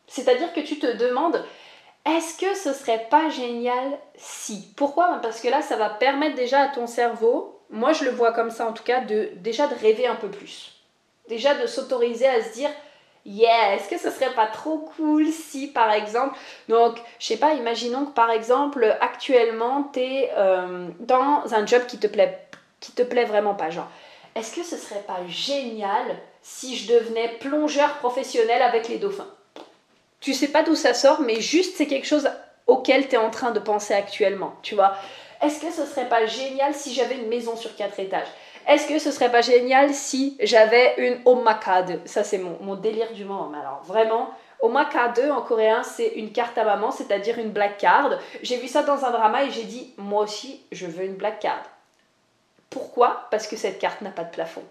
[0.06, 1.44] C'est-à-dire que tu te demandes
[2.04, 4.72] est-ce que ce serait pas génial si?
[4.76, 5.10] Pourquoi?
[5.14, 8.32] Ben, Parce que là, ça va permettre déjà à ton cerveau moi je le vois
[8.32, 10.72] comme ça en tout cas, de, déjà de rêver un peu plus.
[11.28, 12.70] Déjà de s'autoriser à se dire
[13.28, 17.54] Yeah, est-ce que ce serait pas trop cool si par exemple, donc je sais pas,
[17.54, 22.38] imaginons que par exemple actuellement tu es euh, dans un job qui te plaît,
[22.78, 23.88] qui te plaît vraiment pas, genre,
[24.36, 26.04] est-ce que ce serait pas génial
[26.42, 29.26] si je devenais plongeur professionnel avec les dauphins?
[30.20, 32.28] Tu sais pas d'où ça sort, mais juste c'est quelque chose
[32.66, 34.94] auquel tu es en train de penser actuellement, tu vois.
[35.42, 38.28] Est-ce que ce serait pas génial si j'avais une maison sur quatre étages?
[38.66, 43.24] Est-ce que ce serait pas génial si j'avais une omakade Ça, c'est mon, délire du
[43.24, 43.48] moment.
[43.48, 48.18] Mais alors, vraiment, omakade en coréen, c'est une carte à maman, c'est-à-dire une black card.
[48.42, 51.38] J'ai vu ça dans un drama et j'ai dit, moi aussi, je veux une black
[51.40, 51.62] card.
[52.68, 53.28] Pourquoi?
[53.30, 54.64] Parce que cette carte n'a pas de plafond.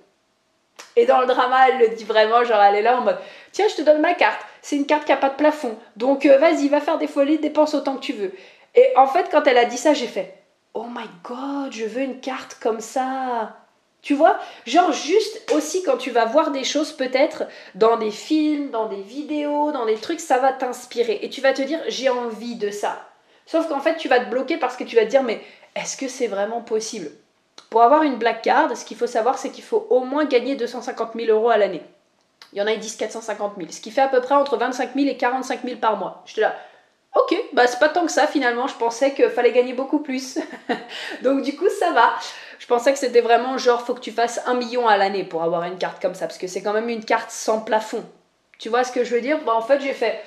[0.97, 3.17] Et dans le drama, elle le dit vraiment, genre elle est là en mode
[3.53, 5.77] Tiens, je te donne ma carte, c'est une carte qui n'a pas de plafond.
[5.95, 8.33] Donc euh, vas-y, va faire des folies, dépense autant que tu veux.
[8.75, 10.33] Et en fait, quand elle a dit ça, j'ai fait
[10.77, 13.55] Oh my god, je veux une carte comme ça.
[14.01, 18.71] Tu vois Genre juste aussi quand tu vas voir des choses peut-être dans des films,
[18.71, 21.19] dans des vidéos, dans des trucs, ça va t'inspirer.
[21.21, 23.01] Et tu vas te dire, j'ai envie de ça.
[23.45, 25.41] Sauf qu'en fait, tu vas te bloquer parce que tu vas te dire, mais
[25.75, 27.09] est-ce que c'est vraiment possible?
[27.69, 30.57] Pour avoir une black card, ce qu'il faut savoir, c'est qu'il faut au moins gagner
[30.57, 31.83] 250 000 euros à l'année.
[32.51, 34.57] Il y en a qui disent 450 000, ce qui fait à peu près entre
[34.57, 36.21] 25 000 et 45 000 par mois.
[36.25, 36.53] Je te là,
[37.15, 40.37] Ok, bah c'est pas tant que ça finalement, je pensais qu'il fallait gagner beaucoup plus.
[41.23, 42.13] Donc du coup ça va.
[42.59, 45.41] Je pensais que c'était vraiment genre faut que tu fasses un million à l'année pour
[45.43, 48.03] avoir une carte comme ça, parce que c'est quand même une carte sans plafond.
[48.59, 49.39] Tu vois ce que je veux dire?
[49.45, 50.21] Bah en fait j'ai fait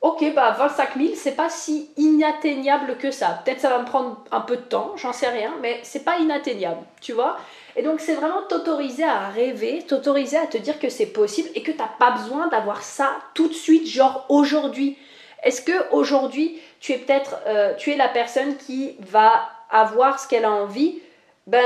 [0.00, 3.40] ok bah 25 000 c'est pas si inatteignable que ça.
[3.44, 6.18] Peut-être ça va me prendre un peu de temps, j'en sais rien, mais c'est pas
[6.18, 7.36] inatteignable, tu vois?
[7.74, 11.64] Et donc c'est vraiment t'autoriser à rêver, t'autoriser à te dire que c'est possible et
[11.64, 14.96] que t'as pas besoin d'avoir ça tout de suite, genre aujourd'hui.
[15.42, 20.28] Est-ce que aujourd'hui tu es peut-être euh, tu es la personne qui va avoir ce
[20.28, 21.00] qu'elle a envie?
[21.46, 21.64] Ben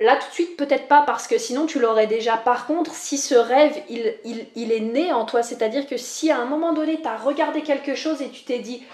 [0.00, 2.36] là tout de suite peut-être pas parce que sinon tu l'aurais déjà.
[2.36, 6.46] Par contre, si ce rêve il, est né en toi, c'est-à-dire que si à un
[6.46, 8.84] moment donné tu as regardé quelque chose et tu t'es dit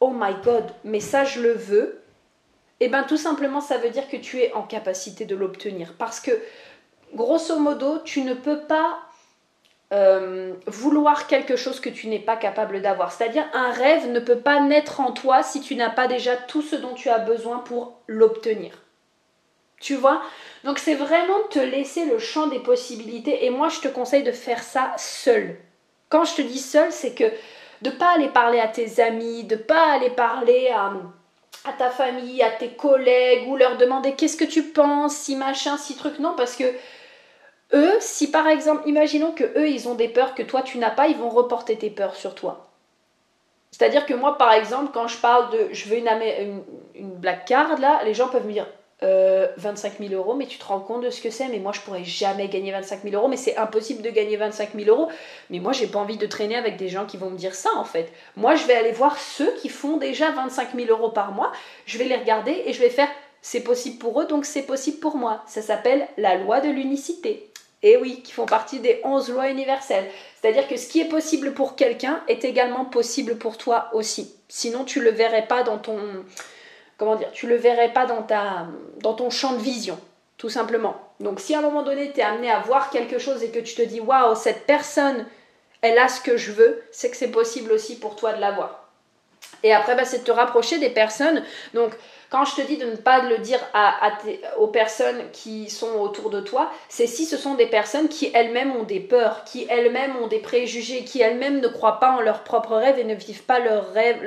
[0.00, 2.02] oh my god, mais ça je le veux,
[2.80, 5.94] et eh ben tout simplement ça veut dire que tu es en capacité de l'obtenir
[5.98, 6.32] parce que
[7.14, 8.98] grosso modo, tu ne peux pas
[9.92, 13.10] euh, vouloir quelque chose que tu n'es pas capable d'avoir.
[13.10, 16.62] C'est-à-dire un rêve ne peut pas naître en toi si tu n'as pas déjà tout
[16.62, 18.72] ce dont tu as besoin pour l'obtenir.
[19.80, 20.22] Tu vois?
[20.62, 24.30] Donc c'est vraiment te laisser le champ des possibilités et moi je te conseille de
[24.30, 25.56] faire ça seul.
[26.08, 27.24] Quand je te dis seul, c'est que
[27.82, 30.92] de pas aller parler à tes amis, de pas aller parler à,
[31.64, 35.76] à ta famille, à tes collègues ou leur demander qu'est-ce que tu penses, si machin,
[35.78, 36.64] si truc, non, parce que
[37.72, 40.90] eux, si par exemple, imaginons que eux, ils ont des peurs que toi, tu n'as
[40.90, 42.66] pas, ils vont reporter tes peurs sur toi.
[43.70, 46.62] C'est-à-dire que moi, par exemple, quand je parle de je veux une,
[46.94, 48.66] black card, là, les gens peuvent me dire
[49.02, 51.72] euh, 25 000 euros, mais tu te rends compte de ce que c'est, mais moi,
[51.72, 55.08] je pourrais jamais gagner 25 000 euros, mais c'est impossible de gagner 25 000 euros.
[55.48, 57.70] Mais moi, j'ai pas envie de traîner avec des gens qui vont me dire ça,
[57.76, 58.12] en fait.
[58.36, 61.52] Moi, je vais aller voir ceux qui font déjà 25 000 euros par mois,
[61.86, 63.08] je vais les regarder et je vais faire
[63.42, 65.42] c'est possible pour eux, donc c'est possible pour moi.
[65.46, 67.49] Ça s'appelle la loi de l'unicité.
[67.82, 70.10] Et oui, qui font partie des 11 lois universelles.
[70.40, 74.34] C'est-à-dire que ce qui est possible pour quelqu'un est également possible pour toi aussi.
[74.48, 75.98] Sinon, tu le verrais pas dans ton
[76.98, 78.66] comment dire, tu le verrais pas dans ta
[78.98, 79.98] dans ton champ de vision,
[80.36, 80.96] tout simplement.
[81.18, 83.58] Donc si à un moment donné, tu es amené à voir quelque chose et que
[83.58, 85.24] tu te dis, waouh, cette personne,
[85.80, 88.79] elle a ce que je veux, c'est que c'est possible aussi pour toi de l'avoir.
[89.62, 91.42] Et après, bah, c'est de te rapprocher des personnes.
[91.74, 91.92] Donc,
[92.30, 93.58] quand je te dis de ne pas le dire
[94.58, 98.74] aux personnes qui sont autour de toi, c'est si ce sont des personnes qui elles-mêmes
[98.76, 102.44] ont des peurs, qui elles-mêmes ont des préjugés, qui elles-mêmes ne croient pas en leurs
[102.44, 104.22] propres rêves et ne vivent pas leurs rêves,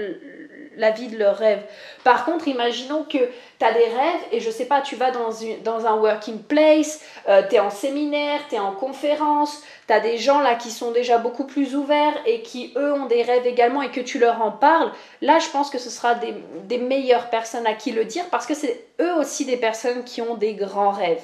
[0.77, 1.63] la vie de leurs rêves.
[2.03, 5.85] Par contre, imaginons que tu as des rêves et je sais pas, tu vas dans,
[5.85, 10.17] un working place, euh, tu es en séminaire, tu es en conférence, tu as des
[10.17, 13.81] gens là qui sont déjà beaucoup plus ouverts et qui eux ont des rêves également
[13.81, 14.91] et que tu leur en parles.
[15.21, 18.53] Là, je pense que ce sera des meilleures personnes à qui le dire parce que
[18.53, 21.23] c'est eux aussi des personnes qui ont des grands rêves.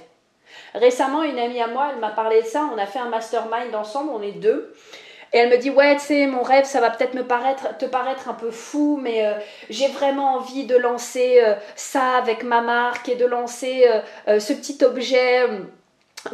[0.74, 3.74] Récemment, une amie à moi, elle m'a parlé de ça, on a fait un mastermind
[3.74, 4.74] ensemble, on est deux.
[5.34, 7.86] Et elle me dit ouais tu sais mon rêve ça va peut-être me paraître te
[7.86, 9.34] paraître un peu fou mais euh,
[9.70, 13.88] j'ai vraiment envie de lancer euh, ça avec ma marque et de lancer
[14.28, 15.48] euh, ce petit objet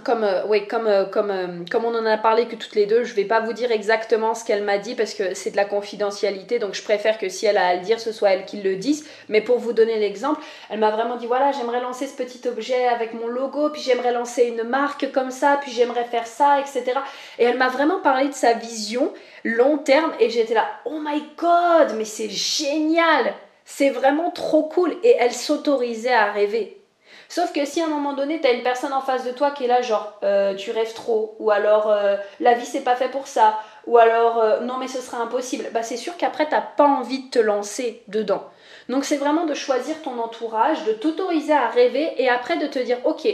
[0.03, 3.03] comme, euh, comme, euh, comme, euh, comme on en a parlé que toutes les deux,
[3.03, 5.65] je vais pas vous dire exactement ce qu'elle m'a dit parce que c'est de la
[5.65, 8.61] confidentialité, donc je préfère que si elle a à le dire, ce soit elle qui
[8.61, 9.07] le dise.
[9.29, 12.87] Mais pour vous donner l'exemple, elle m'a vraiment dit voilà, j'aimerais lancer ce petit objet
[12.87, 16.99] avec mon logo, puis j'aimerais lancer une marque comme ça, puis j'aimerais faire ça, etc.
[17.37, 21.23] Et elle m'a vraiment parlé de sa vision long terme et j'étais là, oh my
[21.37, 23.33] god, mais c'est génial,
[23.65, 24.95] c'est vraiment trop cool.
[25.03, 26.84] Et elle s'autorisait à rêver.
[27.29, 29.51] Sauf que si à un moment donné, tu as une personne en face de toi
[29.51, 32.95] qui est là, genre, euh, tu rêves trop, ou alors euh, la vie c'est pas
[32.95, 36.47] fait pour ça, ou alors euh, non mais ce serait impossible, bah c'est sûr qu'après
[36.47, 38.43] t'as pas envie de te lancer dedans.
[38.89, 42.79] Donc c'est vraiment de choisir ton entourage, de t'autoriser à rêver et après de te
[42.79, 43.27] dire, ok,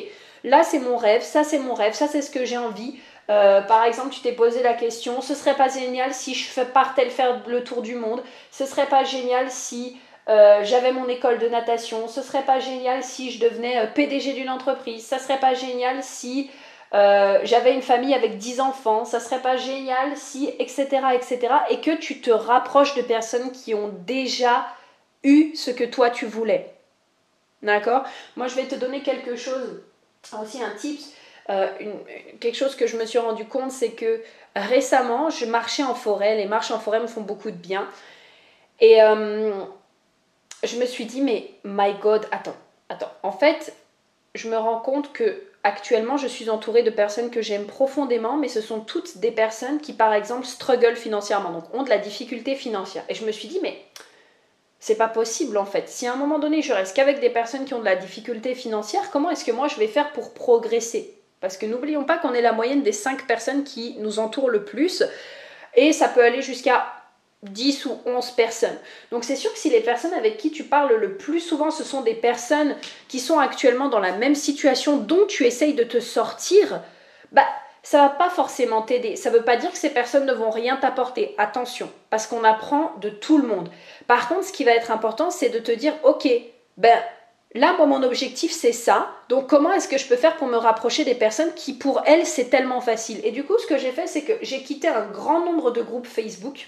[0.43, 2.95] là c'est mon rêve, ça c'est mon rêve, ça c'est ce que j'ai envie.
[3.27, 7.41] par exemple, tu t'es posé la question, ce serait pas génial si je partais faire
[7.47, 9.97] le tour du monde, ce serait pas génial si
[10.31, 14.31] euh, j'avais mon école de natation, ce serait pas génial si je devenais euh, PDG
[14.31, 16.49] d'une entreprise, ça serait pas génial si
[16.93, 21.39] euh, j'avais une famille avec 10 enfants, ça serait pas génial si, etc., etc.,
[21.69, 24.67] et que tu te rapproches de personnes qui ont déjà
[25.23, 26.73] eu ce que toi tu voulais.
[27.61, 28.03] D'accord?
[28.37, 29.81] Moi, je vais te donner quelque chose,
[30.41, 31.13] aussi un tips.
[32.39, 34.21] quelque chose que je me suis rendu compte, c'est que
[34.55, 36.35] récemment, je marchais en forêt.
[36.37, 37.87] Les marches en forêt me font beaucoup de bien.
[38.79, 38.99] Et
[40.63, 42.56] je me suis dit, mais my God, attends,
[42.89, 43.12] attends.
[43.24, 43.74] En fait,
[44.36, 48.47] je me rends compte que actuellement, je suis entourée de personnes que j'aime profondément, mais
[48.47, 52.56] ce sont toutes des personnes qui, par exemple, struggle financièrement, donc ont de la difficulté
[52.56, 53.04] financière.
[53.10, 53.80] Et je me suis dit, mais
[54.80, 55.88] c'est pas possible en fait.
[55.88, 58.56] Si à un moment donné, je reste qu'avec des personnes qui ont de la difficulté
[58.56, 61.13] financière, comment est-ce que moi je vais faire pour progresser?
[61.39, 64.65] Parce que n'oublions pas qu'on est la moyenne des 5 personnes qui nous entourent le
[64.65, 65.04] plus.
[65.76, 66.86] Et ça peut aller jusqu'à
[67.43, 68.77] 10 ou 11 personnes.
[69.12, 71.84] Donc c'est sûr que si les personnes avec qui tu parles le plus souvent, ce
[71.84, 72.75] sont des personnes
[73.08, 76.82] qui sont actuellement dans la même situation dont tu essayes de te sortir,
[77.32, 77.45] bah
[77.84, 79.15] ça va pas forcément t'aider.
[79.15, 81.34] Ça veut pas dire que ces personnes ne vont rien t'apporter.
[81.38, 83.69] Attention, parce qu'on apprend de tout le monde.
[84.08, 86.27] Par contre, ce qui va être important, c'est de te dire, ok,
[86.77, 86.99] ben
[87.56, 89.10] là, moi, mon objectif, c'est ça.
[89.30, 92.27] Donc, comment est-ce que je peux faire pour me rapprocher des personnes qui, pour elles,
[92.27, 93.19] c'est tellement facile?
[93.23, 95.82] Et du coup, ce que j'ai fait, c'est que j'ai quitté un grand nombre de
[95.82, 96.67] groupes Facebook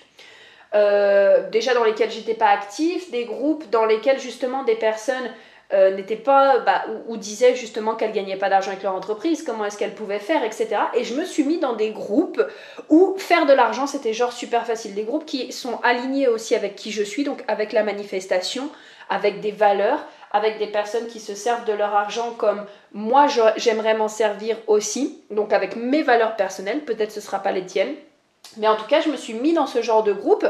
[0.75, 5.29] euh, déjà dans lesquels j'étais pas active, des groupes dans lesquels justement des personnes
[5.73, 9.65] euh, n'étaient pas, bah, ou, disaient justement qu'elles gagnaient pas d'argent avec leur entreprise, comment
[9.65, 10.67] est-ce qu'elles pouvaient faire, etc.
[10.93, 12.43] Et je me suis mis dans des groupes
[12.89, 14.93] où faire de l'argent c'était genre super facile.
[14.93, 18.69] Des groupes qui sont alignés aussi avec qui je suis, donc avec la manifestation,
[19.09, 23.95] avec des valeurs, avec des personnes qui se servent de leur argent comme moi j'aimerais
[23.95, 27.95] m'en servir aussi, donc avec mes valeurs personnelles, peut-être ce sera pas les tiennes
[28.57, 30.45] mais en tout cas, je me suis mis dans ce genre de groupe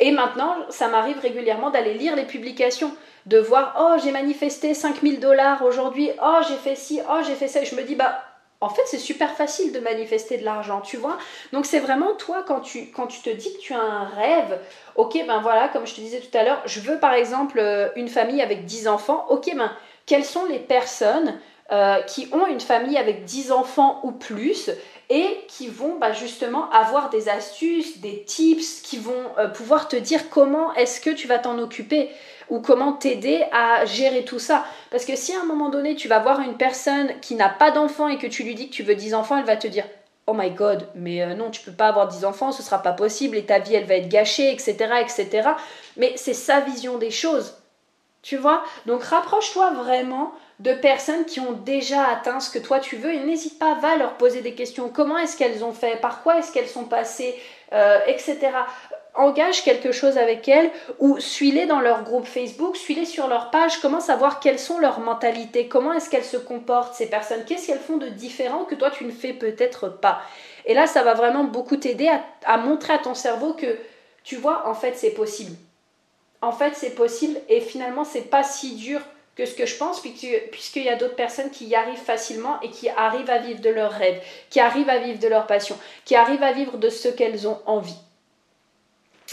[0.00, 2.92] et maintenant, ça m'arrive régulièrement d'aller lire les publications,
[3.26, 7.48] de voir oh, j'ai manifesté 5000 dollars aujourd'hui, oh, j'ai fait ci, oh, j'ai fait
[7.48, 7.62] ça.
[7.62, 8.22] Et je me dis bah
[8.62, 11.18] en fait, c'est super facile de manifester de l'argent, tu vois.
[11.52, 14.58] Donc c'est vraiment toi quand tu quand tu te dis que tu as un rêve,
[14.94, 17.88] OK, ben voilà, comme je te disais tout à l'heure, je veux par exemple euh,
[17.96, 19.26] une famille avec 10 enfants.
[19.30, 19.72] OK, ben
[20.06, 21.38] quelles sont les personnes
[21.72, 24.70] euh, qui ont une famille avec 10 enfants ou plus
[25.08, 29.96] et qui vont bah, justement avoir des astuces, des tips, qui vont euh, pouvoir te
[29.96, 32.10] dire comment est-ce que tu vas t'en occuper
[32.50, 34.64] ou comment t'aider à gérer tout ça.
[34.90, 37.70] Parce que si à un moment donné tu vas voir une personne qui n'a pas
[37.70, 39.84] d'enfants et que tu lui dis que tu veux 10 enfants, elle va te dire
[40.26, 42.92] Oh my god, mais euh, non, tu peux pas avoir 10 enfants, ce sera pas
[42.92, 44.76] possible et ta vie elle va être gâchée, etc.
[45.00, 45.48] etc.
[45.96, 47.56] Mais c'est sa vision des choses.
[48.22, 48.62] Tu vois?
[48.86, 53.18] Donc rapproche-toi vraiment de personnes qui ont déjà atteint ce que toi tu veux et
[53.18, 54.88] n'hésite pas, va leur poser des questions.
[54.88, 56.00] Comment est-ce qu'elles ont fait?
[56.00, 57.34] Par quoi est-ce qu'elles sont passées?
[57.72, 58.36] Euh, Etc.
[59.14, 63.80] engage quelque chose avec elles ou suis-les dans leur groupe Facebook, suis-les sur leur page,
[63.80, 67.78] comment savoir quelles sont leurs mentalités, comment est-ce qu'elles se comportent ces personnes, qu'est-ce qu'elles
[67.78, 70.20] font de différent que toi tu ne fais peut-être pas?
[70.64, 72.10] Et là, ça va vraiment beaucoup t'aider
[72.44, 73.78] à, montrer à ton cerveau que
[74.22, 75.56] tu vois, en fait, c'est possible.
[76.40, 79.00] En fait, c'est possible et finalement, c'est pas si dur
[79.36, 82.70] que ce que je pense, puisqu'il y a d'autres personnes qui y arrivent facilement et
[82.70, 86.16] qui arrivent à vivre de leurs rêves, qui arrivent à vivre de leur passion, qui
[86.16, 87.96] arrivent à vivre de ce qu'elles ont envie.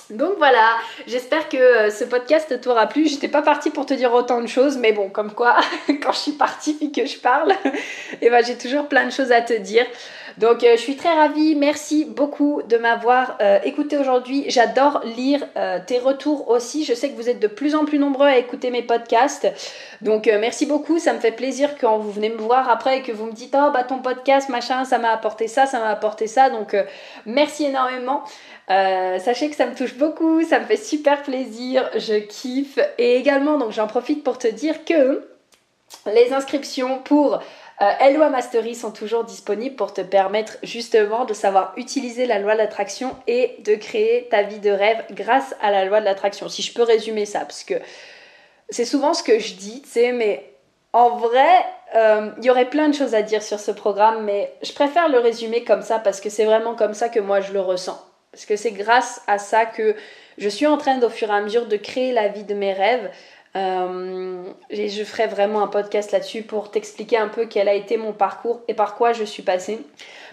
[0.10, 3.08] Donc voilà, j'espère que euh, ce podcast t'aura plu.
[3.08, 5.58] J'étais pas partie pour te dire autant de choses, mais bon, comme quoi,
[6.02, 7.54] quand je suis partie et que je parle,
[8.22, 9.86] eh ben, j'ai toujours plein de choses à te dire.
[10.40, 14.46] Donc euh, je suis très ravie, merci beaucoup de m'avoir euh, écouté aujourd'hui.
[14.48, 15.46] J'adore lire
[15.86, 16.84] tes retours aussi.
[16.84, 19.48] Je sais que vous êtes de plus en plus nombreux à écouter mes podcasts.
[20.02, 23.12] Donc merci beaucoup, ça me fait plaisir quand vous venez me voir après et que
[23.12, 26.28] vous me dites "Oh bah ton podcast machin, ça m'a apporté ça, ça m'a apporté
[26.28, 26.76] ça." Donc
[27.26, 28.24] merci énormément.
[28.70, 32.78] Euh, sachez que ça me touche beaucoup, ça me fait super plaisir, je kiffe.
[33.00, 35.28] Et également, donc j'en profite pour te dire que
[36.06, 37.40] les inscriptions pour
[37.82, 42.58] euh, Mastery sont toujours disponibles pour te permettre justement de savoir utiliser la loi de
[42.58, 46.50] l'attraction et de créer ta vie de rêve grâce à la loi de l'attraction.
[46.50, 47.76] Si je peux résumer ça, parce que
[48.70, 50.46] c'est souvent ce que je dis, tu sais, mais
[50.94, 51.66] en vrai,
[51.96, 55.10] euh, il y aurait plein de choses à dire sur ce programme, mais je préfère
[55.10, 58.04] le résumer comme ça parce que c'est vraiment comme ça que moi je le ressens.
[58.32, 59.96] Parce que c'est grâce à ça que
[60.38, 62.74] je suis en train au fur et à mesure de créer la vie de mes
[62.74, 63.10] rêves.
[63.56, 68.14] Euh, je ferai vraiment un podcast là-dessus pour t'expliquer un peu quel a été mon
[68.14, 69.80] parcours et par quoi je suis passée.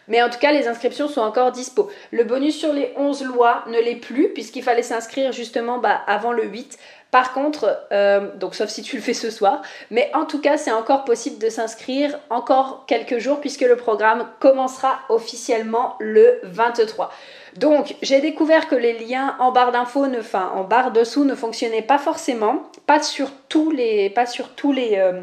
[0.08, 1.90] Mais en tout cas, les inscriptions sont encore dispo.
[2.12, 6.32] Le bonus sur les 11 lois ne l'est plus puisqu'il fallait s'inscrire justement bah, avant
[6.32, 6.78] le 8.
[7.10, 10.58] Par contre, euh, donc sauf si tu le fais ce soir, mais en tout cas,
[10.58, 17.10] c'est encore possible de s'inscrire encore quelques jours puisque le programme commencera officiellement le 23.
[17.56, 21.82] Donc, j'ai découvert que les liens en barre d'infos, enfin en barre dessous, ne fonctionnaient
[21.82, 24.12] pas forcément, pas sur tous les,
[24.96, 25.22] euh,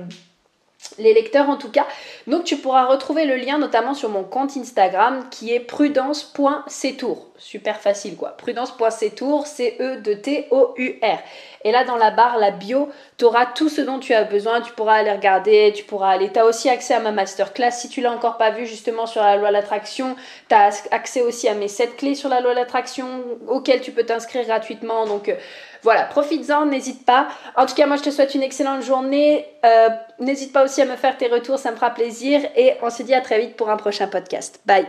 [0.97, 1.85] les lecteurs en tout cas.
[2.27, 7.27] Donc tu pourras retrouver le lien notamment sur mon compte Instagram qui est prudence.ctour.
[7.37, 8.29] Super facile quoi.
[8.37, 11.19] Prudence.ctour, C-E-T-O-U-R.
[11.63, 14.61] Et là dans la barre, la bio, tu auras tout ce dont tu as besoin.
[14.61, 16.31] Tu pourras aller regarder, tu pourras aller.
[16.31, 17.71] Tu as aussi accès à ma masterclass.
[17.71, 20.15] Si tu l'as encore pas vu justement sur la loi de l'attraction,
[20.47, 23.07] tu as accès aussi à mes 7 clés sur la loi de l'attraction
[23.47, 25.05] auxquelles tu peux t'inscrire gratuitement.
[25.05, 25.35] Donc euh,
[25.81, 27.27] voilà, profites-en, n'hésite pas.
[27.55, 29.45] En tout cas, moi je te souhaite une excellente journée.
[29.65, 32.41] Euh, n'hésite pas aussi à me faire tes retours, ça me fera plaisir.
[32.55, 34.59] Et on se dit à très vite pour un prochain podcast.
[34.65, 34.87] Bye